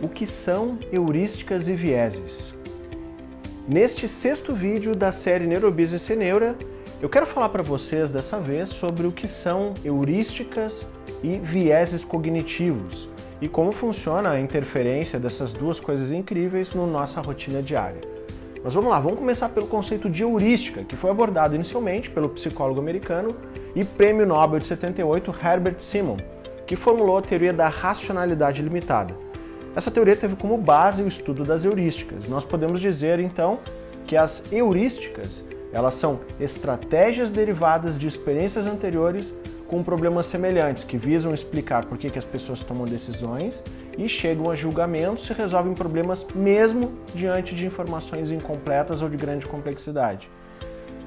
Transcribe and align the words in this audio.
o 0.00 0.08
que 0.08 0.26
são 0.26 0.78
heurísticas 0.92 1.68
e 1.68 1.74
vieses. 1.74 2.54
Neste 3.68 4.08
sexto 4.08 4.54
vídeo 4.54 4.94
da 4.94 5.10
série 5.10 5.46
Neurobusiness 5.46 6.08
e 6.10 6.16
Neura, 6.16 6.54
eu 7.00 7.08
quero 7.08 7.26
falar 7.26 7.48
para 7.48 7.62
vocês 7.62 8.10
dessa 8.10 8.38
vez 8.38 8.70
sobre 8.70 9.06
o 9.06 9.12
que 9.12 9.26
são 9.26 9.74
heurísticas 9.84 10.86
e 11.22 11.38
vieses 11.38 12.04
cognitivos 12.04 13.08
e 13.40 13.48
como 13.48 13.72
funciona 13.72 14.30
a 14.30 14.40
interferência 14.40 15.18
dessas 15.18 15.52
duas 15.52 15.78
coisas 15.78 16.10
incríveis 16.10 16.74
na 16.74 16.86
nossa 16.86 17.20
rotina 17.20 17.62
diária. 17.62 18.00
Mas 18.62 18.74
vamos 18.74 18.90
lá, 18.90 18.98
vamos 18.98 19.18
começar 19.18 19.48
pelo 19.50 19.66
conceito 19.66 20.08
de 20.08 20.22
heurística, 20.22 20.82
que 20.82 20.96
foi 20.96 21.10
abordado 21.10 21.54
inicialmente 21.54 22.10
pelo 22.10 22.30
psicólogo 22.30 22.80
americano 22.80 23.36
e 23.74 23.84
prêmio 23.84 24.26
Nobel 24.26 24.58
de 24.58 24.66
78 24.66 25.34
Herbert 25.44 25.80
Simon, 25.80 26.16
que 26.66 26.74
formulou 26.74 27.18
a 27.18 27.22
teoria 27.22 27.52
da 27.52 27.68
racionalidade 27.68 28.62
limitada. 28.62 29.25
Essa 29.76 29.90
teoria 29.90 30.16
teve 30.16 30.36
como 30.36 30.56
base 30.56 31.02
o 31.02 31.08
estudo 31.08 31.44
das 31.44 31.62
heurísticas. 31.62 32.26
Nós 32.26 32.46
podemos 32.46 32.80
dizer 32.80 33.20
então 33.20 33.58
que 34.06 34.16
as 34.16 34.50
heurísticas, 34.50 35.44
elas 35.70 35.96
são 35.96 36.20
estratégias 36.40 37.30
derivadas 37.30 37.98
de 37.98 38.06
experiências 38.06 38.66
anteriores 38.66 39.34
com 39.68 39.82
problemas 39.82 40.28
semelhantes, 40.28 40.82
que 40.82 40.96
visam 40.96 41.34
explicar 41.34 41.84
por 41.84 41.98
que, 41.98 42.08
que 42.08 42.18
as 42.18 42.24
pessoas 42.24 42.60
tomam 42.60 42.86
decisões 42.86 43.62
e 43.98 44.08
chegam 44.08 44.50
a 44.50 44.56
julgamentos 44.56 45.28
e 45.28 45.34
resolvem 45.34 45.74
problemas 45.74 46.26
mesmo 46.34 46.92
diante 47.14 47.54
de 47.54 47.66
informações 47.66 48.32
incompletas 48.32 49.02
ou 49.02 49.10
de 49.10 49.16
grande 49.18 49.44
complexidade. 49.44 50.26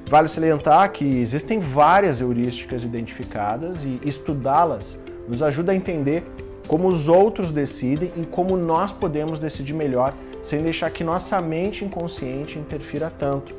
Vale 0.05 0.27
salientar 0.27 0.91
que 0.91 1.05
existem 1.05 1.59
várias 1.59 2.21
heurísticas 2.21 2.83
identificadas 2.83 3.83
e 3.83 3.99
estudá-las 4.05 4.95
nos 5.27 5.41
ajuda 5.41 5.71
a 5.71 5.75
entender 5.75 6.23
como 6.69 6.87
os 6.87 7.09
outros 7.09 7.51
decidem 7.51 8.13
e 8.15 8.25
como 8.27 8.55
nós 8.55 8.91
podemos 8.91 9.39
decidir 9.39 9.73
melhor 9.73 10.13
sem 10.43 10.61
deixar 10.61 10.91
que 10.91 11.03
nossa 11.03 11.41
mente 11.41 11.83
inconsciente 11.83 12.59
interfira 12.59 13.11
tanto. 13.19 13.55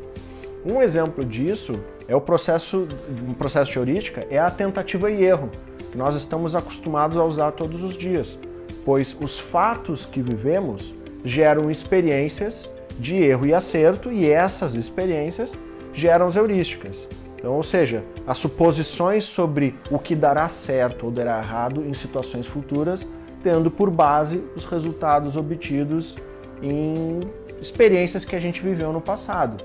Um 0.65 0.81
exemplo 0.81 1.25
disso 1.25 1.79
é 2.07 2.15
o 2.15 2.21
processo, 2.21 2.87
um 3.29 3.35
processo 3.35 3.73
de 3.73 3.79
heurística, 3.79 4.27
é 4.31 4.39
a 4.39 4.51
tentativa 4.51 5.11
e 5.11 5.25
erro, 5.25 5.51
que 5.91 5.99
nós 5.99 6.15
estamos 6.15 6.55
acostumados 6.55 7.17
a 7.17 7.25
usar 7.25 7.51
todos 7.53 7.83
os 7.83 7.95
dias, 7.95 8.39
pois 8.85 9.17
os 9.21 9.39
fatos 9.39 10.07
que 10.07 10.23
vivemos 10.23 10.95
geram 11.25 11.69
experiências 11.69 12.69
de 12.99 13.17
erro 13.17 13.45
e 13.45 13.53
acerto 13.53 14.13
e 14.13 14.31
essas 14.31 14.75
experiências 14.75 15.53
geram 15.93 16.27
as 16.27 16.37
heurísticas. 16.37 17.09
Então, 17.41 17.55
ou 17.55 17.63
seja, 17.63 18.05
as 18.27 18.37
suposições 18.37 19.25
sobre 19.25 19.75
o 19.91 19.99
que 19.99 20.15
dará 20.15 20.49
certo 20.51 21.07
ou 21.07 21.11
dará 21.11 21.39
errado 21.39 21.83
em 21.87 21.95
situações 21.95 22.47
futuras, 22.47 23.05
tendo 23.43 23.71
por 23.71 23.91
base 23.91 24.45
os 24.55 24.67
resultados 24.67 25.39
obtidos 25.39 26.15
em 26.63 27.21
experiências 27.61 28.27
que 28.27 28.37
a 28.37 28.41
gente 28.41 28.61
viveu 28.61 28.93
no 28.93 29.01
passado. 29.01 29.65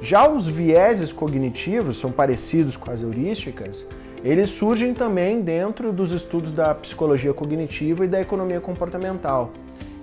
Já 0.00 0.26
os 0.26 0.46
vieses 0.46 1.12
cognitivos 1.12 2.00
são 2.00 2.10
parecidos 2.10 2.74
com 2.74 2.90
as 2.90 3.02
heurísticas, 3.02 3.86
eles 4.24 4.50
surgem 4.50 4.94
também 4.94 5.42
dentro 5.42 5.92
dos 5.92 6.10
estudos 6.10 6.52
da 6.52 6.74
psicologia 6.74 7.34
cognitiva 7.34 8.04
e 8.04 8.08
da 8.08 8.20
economia 8.20 8.60
comportamental. 8.60 9.50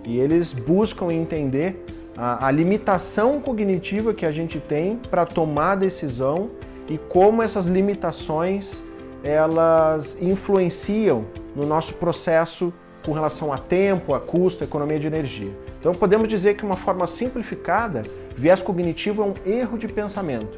E 0.04 0.20
eles 0.20 0.54
buscam 0.54 1.12
entender 1.12 1.84
a, 2.18 2.48
a 2.48 2.52
limitação 2.52 3.40
cognitiva 3.40 4.14
que 4.14 4.26
a 4.26 4.32
gente 4.32 4.60
tem 4.60 4.98
para 5.10 5.26
tomar 5.26 5.76
decisão 5.76 6.50
e 6.88 6.98
como 6.98 7.42
essas 7.42 7.66
limitações 7.66 8.84
elas 9.24 10.22
influenciam 10.22 11.26
no 11.56 11.66
nosso 11.66 11.96
processo 11.96 12.74
com 13.04 13.12
relação 13.12 13.52
a 13.52 13.58
tempo, 13.58 14.14
a 14.14 14.20
custo, 14.20 14.64
a 14.64 14.68
economia 14.68 15.00
de 15.00 15.08
energia. 15.08 15.52
Então 15.80 15.94
podemos 15.94 16.28
dizer 16.28 16.56
que 16.56 16.66
uma 16.66 16.76
forma 16.76 17.08
simplificada, 17.08 18.02
viés 18.36 18.62
cognitivo 18.62 19.22
é 19.22 19.26
um 19.26 19.34
erro 19.46 19.78
de 19.78 19.88
pensamento, 19.88 20.58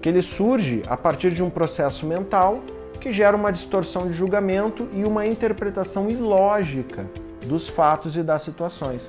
que 0.00 0.08
ele 0.08 0.22
surge 0.22 0.82
a 0.86 0.96
partir 0.96 1.32
de 1.32 1.42
um 1.42 1.50
processo 1.50 2.06
mental 2.06 2.62
que 3.00 3.12
gera 3.12 3.36
uma 3.36 3.52
distorção 3.52 4.08
de 4.08 4.14
julgamento 4.14 4.88
e 4.94 5.04
uma 5.04 5.26
interpretação 5.26 6.08
ilógica 6.08 7.04
dos 7.44 7.68
fatos 7.68 8.16
e 8.16 8.22
das 8.22 8.42
situações. 8.42 9.08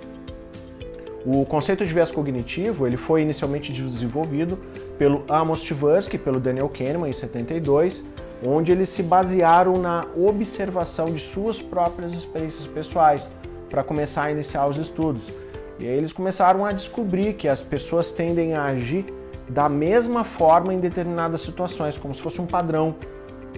O 1.25 1.43
conceito 1.43 1.83
de 1.83 1.91
viés 1.91 2.11
cognitivo 2.11 2.85
ele 2.85 2.97
foi 2.97 3.23
inicialmente 3.23 3.73
desenvolvido 3.73 4.59
pelo 4.97 5.23
Amos 5.27 5.63
Tversky, 5.63 6.19
pelo 6.19 6.39
Daniel 6.39 6.69
Kahneman 6.69 7.09
em 7.09 7.13
72, 7.13 8.05
onde 8.45 8.71
eles 8.71 8.89
se 8.89 9.01
basearam 9.01 9.73
na 9.73 10.05
observação 10.15 11.11
de 11.11 11.19
suas 11.19 11.59
próprias 11.59 12.13
experiências 12.13 12.67
pessoais 12.67 13.27
para 13.69 13.83
começar 13.83 14.25
a 14.25 14.31
iniciar 14.31 14.69
os 14.69 14.77
estudos. 14.77 15.23
E 15.79 15.87
aí 15.87 15.97
eles 15.97 16.13
começaram 16.13 16.63
a 16.63 16.71
descobrir 16.71 17.33
que 17.33 17.47
as 17.47 17.61
pessoas 17.61 18.11
tendem 18.11 18.53
a 18.53 18.63
agir 18.63 19.05
da 19.49 19.67
mesma 19.67 20.23
forma 20.23 20.73
em 20.73 20.79
determinadas 20.79 21.41
situações, 21.41 21.97
como 21.97 22.13
se 22.13 22.21
fosse 22.21 22.39
um 22.39 22.45
padrão, 22.45 22.95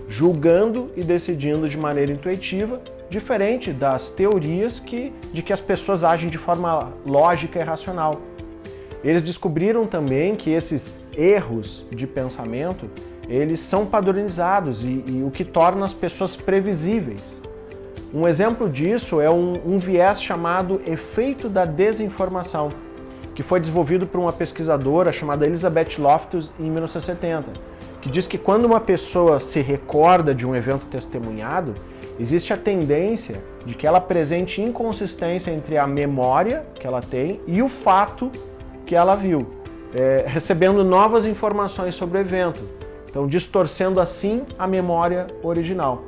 julgando 0.07 0.91
e 0.95 1.03
decidindo 1.03 1.67
de 1.67 1.77
maneira 1.77 2.11
intuitiva 2.11 2.81
diferente 3.09 3.71
das 3.71 4.09
teorias 4.09 4.79
que, 4.79 5.13
de 5.31 5.41
que 5.41 5.53
as 5.53 5.61
pessoas 5.61 6.03
agem 6.03 6.29
de 6.29 6.37
forma 6.37 6.91
lógica 7.05 7.59
e 7.59 7.63
racional. 7.63 8.21
Eles 9.03 9.23
descobriram 9.23 9.85
também 9.87 10.35
que 10.35 10.49
esses 10.51 10.93
erros 11.15 11.85
de 11.91 12.05
pensamento 12.05 12.89
eles 13.29 13.59
são 13.59 13.85
padronizados 13.85 14.83
e, 14.83 15.03
e 15.07 15.23
o 15.25 15.31
que 15.31 15.43
torna 15.43 15.85
as 15.85 15.93
pessoas 15.93 16.35
previsíveis. 16.35 17.41
Um 18.13 18.27
exemplo 18.27 18.69
disso 18.69 19.19
é 19.19 19.29
um, 19.29 19.53
um 19.65 19.79
viés 19.79 20.21
chamado 20.21 20.81
efeito 20.85 21.49
da 21.49 21.65
desinformação, 21.65 22.69
que 23.35 23.43
foi 23.43 23.59
desenvolvido 23.59 24.07
por 24.07 24.19
uma 24.19 24.31
pesquisadora 24.31 25.11
chamada 25.11 25.45
Elizabeth 25.45 25.97
Loftus 25.97 26.51
em 26.57 26.71
1970, 26.71 27.51
que 28.07 28.13
diz 28.13 28.25
que 28.25 28.37
quando 28.37 28.65
uma 28.65 28.79
pessoa 28.79 29.39
se 29.39 29.59
recorda 29.59 30.33
de 30.33 30.47
um 30.47 30.55
evento 30.55 30.85
testemunhado, 30.85 31.73
existe 32.17 32.53
a 32.53 32.57
tendência 32.57 33.43
de 33.65 33.75
que 33.75 33.85
ela 33.85 33.97
apresente 33.97 34.61
inconsistência 34.61 35.51
entre 35.51 35.77
a 35.77 35.85
memória 35.85 36.65
que 36.75 36.87
ela 36.87 37.01
tem 37.01 37.41
e 37.45 37.61
o 37.61 37.67
fato 37.67 38.31
que 38.85 38.95
ela 38.95 39.13
viu, 39.13 39.45
é, 39.93 40.23
recebendo 40.25 40.83
novas 40.85 41.25
informações 41.25 41.95
sobre 41.95 42.17
o 42.17 42.21
evento, 42.21 42.61
então 43.09 43.27
distorcendo 43.27 43.99
assim 43.99 44.43
a 44.57 44.65
memória 44.65 45.27
original. 45.43 46.05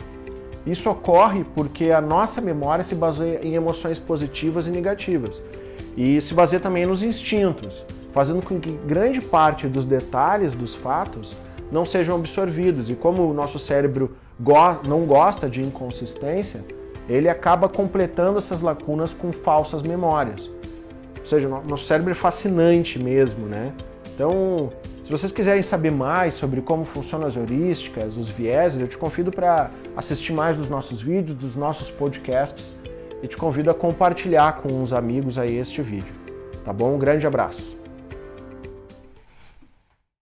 Isso 0.65 0.89
ocorre 0.89 1.45
porque 1.53 1.91
a 1.91 1.99
nossa 1.99 2.39
memória 2.39 2.83
se 2.83 2.95
baseia 2.95 3.41
em 3.43 3.55
emoções 3.55 3.99
positivas 3.99 4.67
e 4.67 4.69
negativas 4.69 5.43
e 5.97 6.21
se 6.21 6.33
baseia 6.33 6.61
também 6.61 6.85
nos 6.85 7.03
instintos, 7.03 7.85
fazendo 8.13 8.41
com 8.41 8.57
que 8.57 8.71
grande 8.85 9.19
parte 9.19 9.67
dos 9.67 9.85
detalhes 9.85 10.53
dos 10.53 10.73
fatos 10.75 11.35
não 11.71 11.85
sejam 11.85 12.15
absorvidos. 12.15 12.89
E 12.89 12.95
como 12.95 13.29
o 13.29 13.33
nosso 13.33 13.59
cérebro 13.59 14.15
go 14.39 14.53
não 14.83 15.05
gosta 15.05 15.49
de 15.49 15.61
inconsistência, 15.61 16.63
ele 17.07 17.27
acaba 17.27 17.67
completando 17.67 18.37
essas 18.37 18.61
lacunas 18.61 19.13
com 19.13 19.31
falsas 19.31 19.81
memórias. 19.81 20.49
Ou 21.19 21.25
seja, 21.25 21.47
nosso 21.47 21.85
cérebro 21.85 22.11
é 22.11 22.15
fascinante 22.15 23.01
mesmo, 23.01 23.45
né? 23.45 23.73
Então, 24.13 24.71
se 25.03 25.11
vocês 25.11 25.31
quiserem 25.31 25.63
saber 25.63 25.91
mais 25.91 26.35
sobre 26.35 26.61
como 26.61 26.85
funcionam 26.85 27.27
as 27.27 27.35
heurísticas, 27.35 28.15
os 28.15 28.29
vieses, 28.29 28.79
eu 28.79 28.87
te 28.87 28.97
convido 28.97 29.31
para 29.31 29.71
assistir 29.97 30.33
mais 30.33 30.57
dos 30.57 30.69
nossos 30.69 31.01
vídeos, 31.01 31.35
dos 31.37 31.55
nossos 31.55 31.89
podcasts 31.89 32.75
e 33.23 33.27
te 33.27 33.35
convido 33.35 33.71
a 33.71 33.73
compartilhar 33.73 34.61
com 34.61 34.83
os 34.83 34.93
amigos 34.93 35.37
aí 35.37 35.57
este 35.57 35.81
vídeo. 35.81 36.13
Tá 36.63 36.71
bom? 36.71 36.95
Um 36.95 36.99
grande 36.99 37.25
abraço. 37.25 37.78